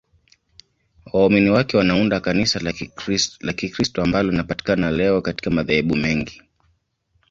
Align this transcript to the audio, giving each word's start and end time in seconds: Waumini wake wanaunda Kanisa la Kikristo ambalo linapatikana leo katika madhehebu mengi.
Waumini 1.13 1.49
wake 1.49 1.77
wanaunda 1.77 2.19
Kanisa 2.19 2.59
la 3.41 3.53
Kikristo 3.53 4.01
ambalo 4.03 4.31
linapatikana 4.31 4.91
leo 4.91 5.21
katika 5.21 5.49
madhehebu 5.49 5.95
mengi. 5.95 6.41